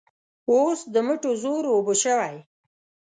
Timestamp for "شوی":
2.03-2.35